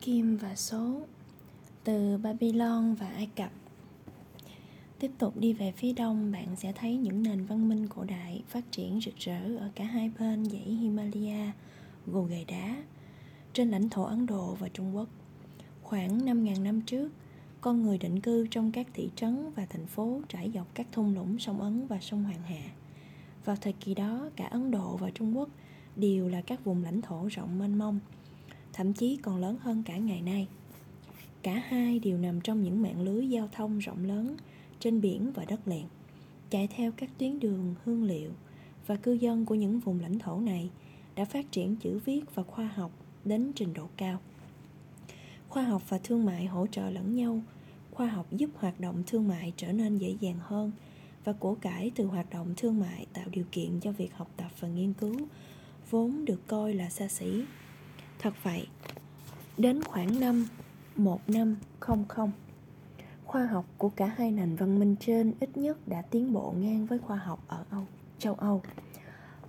[0.00, 1.00] Kim và số
[1.84, 3.50] từ Babylon và Ai Cập
[4.98, 8.42] Tiếp tục đi về phía đông, bạn sẽ thấy những nền văn minh cổ đại
[8.48, 11.52] phát triển rực rỡ ở cả hai bên dãy Himalaya,
[12.06, 12.76] gồ ghề đá,
[13.52, 15.08] trên lãnh thổ Ấn Độ và Trung Quốc.
[15.82, 17.12] Khoảng 5.000 năm trước,
[17.60, 21.14] con người định cư trong các thị trấn và thành phố trải dọc các thung
[21.14, 22.70] lũng sông Ấn và sông Hoàng Hà.
[23.44, 25.48] Vào thời kỳ đó, cả Ấn Độ và Trung Quốc
[25.96, 27.98] đều là các vùng lãnh thổ rộng mênh mông,
[28.78, 30.48] thậm chí còn lớn hơn cả ngày nay.
[31.42, 34.36] Cả hai đều nằm trong những mạng lưới giao thông rộng lớn
[34.80, 35.86] trên biển và đất liền,
[36.50, 38.30] chạy theo các tuyến đường hương liệu
[38.86, 40.70] và cư dân của những vùng lãnh thổ này
[41.16, 42.90] đã phát triển chữ viết và khoa học
[43.24, 44.18] đến trình độ cao.
[45.48, 47.40] Khoa học và thương mại hỗ trợ lẫn nhau,
[47.90, 50.72] khoa học giúp hoạt động thương mại trở nên dễ dàng hơn
[51.24, 54.50] và của cải từ hoạt động thương mại tạo điều kiện cho việc học tập
[54.60, 55.16] và nghiên cứu
[55.90, 57.44] vốn được coi là xa xỉ.
[58.18, 58.66] Thật vậy,
[59.58, 60.46] đến khoảng năm
[60.96, 62.30] 1500
[63.24, 66.86] khoa học của cả hai nền văn minh trên ít nhất đã tiến bộ ngang
[66.86, 67.84] với khoa học ở Âu,
[68.18, 68.62] châu Âu.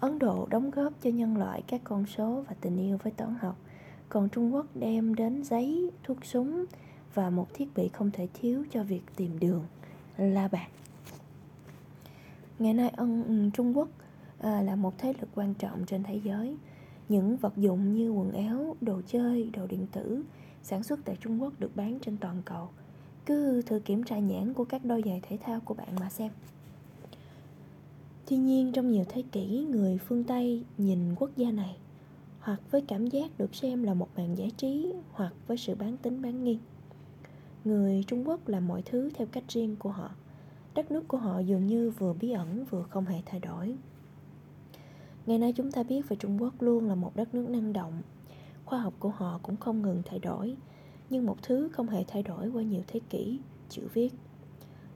[0.00, 3.34] Ấn Độ đóng góp cho nhân loại các con số và tình yêu với toán
[3.40, 3.56] học,
[4.08, 6.64] còn Trung Quốc đem đến giấy, thuốc súng
[7.14, 9.64] và một thiết bị không thể thiếu cho việc tìm đường,
[10.16, 10.70] la bàn.
[12.58, 13.88] Ngày nay ân Trung Quốc
[14.40, 16.56] à, là một thế lực quan trọng trên thế giới.
[17.08, 20.22] Những vật dụng như quần áo, đồ chơi, đồ điện tử
[20.62, 22.68] sản xuất tại Trung Quốc được bán trên toàn cầu–
[23.26, 26.32] cứ thử kiểm tra nhãn của các đôi giày thể thao của bạn mà xem.
[28.28, 31.76] Tuy nhiên trong nhiều thế kỷ người phương tây nhìn quốc gia này
[32.40, 35.96] hoặc với cảm giác được xem là một màn giải trí hoặc với sự bán
[35.96, 36.58] tính bán nghi.
[37.64, 40.10] Người trung quốc làm mọi thứ theo cách riêng của họ.
[40.74, 43.76] Đất nước của họ dường như vừa bí ẩn vừa không hề thay đổi
[45.26, 48.02] ngày nay chúng ta biết về trung quốc luôn là một đất nước năng động.
[48.64, 50.56] Khoa học của họ cũng không ngừng thay đổi,
[51.10, 54.14] nhưng một thứ không hề thay đổi qua nhiều thế kỷ, chữ viết.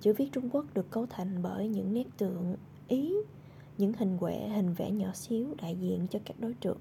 [0.00, 2.56] Chữ viết trung quốc được cấu thành bởi những nét tượng,
[2.88, 3.14] ý,
[3.78, 6.78] những hình quẻ, hình vẽ nhỏ xíu đại diện cho các đối tượng.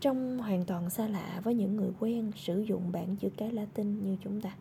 [0.00, 4.04] Trông hoàn toàn xa lạ với những người quen sử dụng bảng chữ cái latin
[4.04, 4.56] như chúng ta.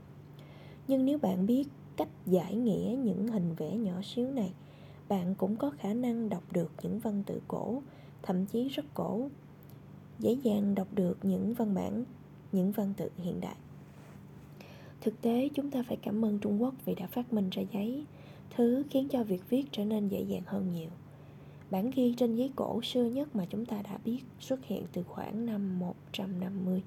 [0.88, 4.53] Nhưng nếu bạn biết cách giải nghĩa những hình vẽ nhỏ xíu này
[5.11, 7.81] bạn cũng có khả năng đọc được những văn tự cổ,
[8.22, 9.29] thậm chí rất cổ
[10.19, 12.03] dễ dàng đọc được những văn bản,
[12.51, 13.55] những văn tự hiện đại
[15.01, 18.05] thực tế, chúng ta phải cảm ơn trung quốc vì đã phát minh ra giấy,
[18.55, 20.89] thứ khiến cho việc viết trở nên dễ dàng hơn nhiều
[21.71, 25.03] bản ghi trên giấy cổ xưa nhất mà chúng ta đã biết xuất hiện từ
[25.03, 26.83] khoảng năm 150.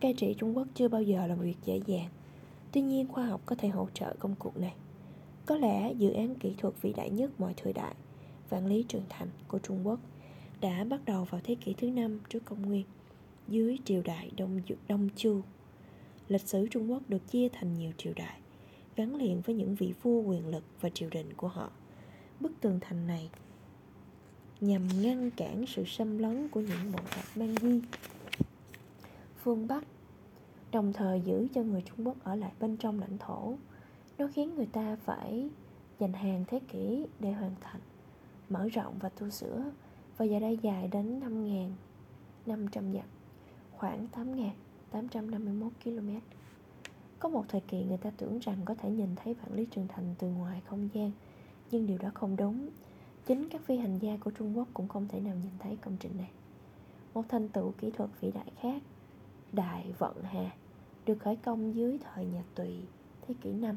[0.00, 2.08] Cai trị Trung Quốc chưa bao giờ là một việc dễ dàng.
[2.72, 4.74] Tuy nhiên, khoa học có thể hỗ trợ công cuộc này.
[5.46, 7.94] Có lẽ dự án kỹ thuật vĩ đại nhất mọi thời đại,
[8.48, 10.00] vạn lý trường thành của Trung Quốc
[10.60, 12.84] đã bắt đầu vào thế kỷ thứ năm trước công nguyên
[13.48, 15.40] dưới triều đại Đông, Đông Chu.
[16.28, 18.40] Lịch sử Trung Quốc được chia thành nhiều triều đại,
[18.96, 21.70] gắn liền với những vị vua quyền lực và triều đình của họ.
[22.40, 23.30] Bức tường thành này
[24.60, 27.80] nhằm ngăn cản sự xâm lấn của những bộ tộc mang Di
[29.42, 29.84] phương Bắc,
[30.72, 33.54] đồng thời giữ cho người Trung Quốc ở lại bên trong lãnh thổ.
[34.18, 35.50] Nó khiến người ta phải
[35.98, 37.80] dành hàng thế kỷ để hoàn thành,
[38.48, 39.64] mở rộng và tu sửa,
[40.16, 41.20] và giờ đây dài đến
[42.46, 43.06] 5.500 dặm
[43.76, 44.06] khoảng
[44.92, 46.10] 8.851 km.
[47.18, 49.88] Có một thời kỳ người ta tưởng rằng có thể nhìn thấy vạn lý trường
[49.88, 51.10] thành từ ngoài không gian,
[51.70, 52.68] nhưng điều đó không đúng.
[53.26, 55.96] Chính các phi hành gia của Trung Quốc cũng không thể nào nhìn thấy công
[56.00, 56.30] trình này.
[57.14, 58.82] Một thành tựu kỹ thuật vĩ đại khác,
[59.52, 60.50] Đại Vận Hà,
[61.06, 62.80] được khởi công dưới thời nhà Tùy,
[63.22, 63.76] thế kỷ 5.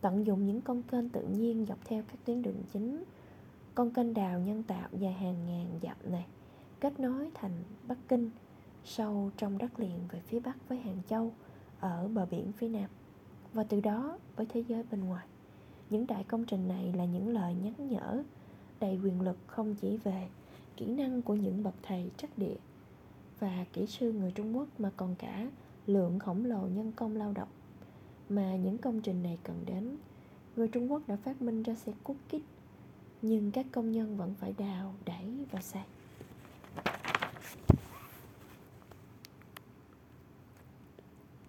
[0.00, 3.04] Tận dụng những con kênh tự nhiên dọc theo các tuyến đường chính,
[3.74, 6.26] con kênh đào nhân tạo dài hàng ngàn dặm này
[6.80, 7.52] kết nối thành
[7.88, 8.30] Bắc Kinh
[8.84, 11.32] sâu trong đất liền về phía bắc với Hàng Châu
[11.80, 12.90] ở bờ biển phía nam.
[13.52, 15.26] Và từ đó với thế giới bên ngoài.
[15.90, 18.22] Những đại công trình này là những lời nhắc nhở
[18.80, 20.28] đầy quyền lực không chỉ về
[20.76, 22.56] kỹ năng của những bậc thầy trắc địa
[23.38, 25.46] và kỹ sư người Trung Quốc mà còn cả
[25.86, 27.48] lượng khổng lồ nhân công lao động
[28.28, 29.96] mà những công trình này cần đến.
[30.56, 32.42] Người Trung Quốc đã phát minh ra xe cút kít
[33.22, 35.86] nhưng các công nhân vẫn phải đào, đẩy và sạc